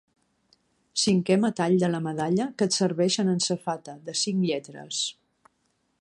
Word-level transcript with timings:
V 1.01 1.35
Metall 1.41 1.75
de 1.83 1.89
la 1.95 1.99
medalla 2.07 2.47
que 2.61 2.69
et 2.69 2.79
serveixen 2.79 3.29
en 3.37 3.45
safata, 3.49 3.97
de 4.09 4.19
cinc 4.25 4.45
lletres. 4.51 5.07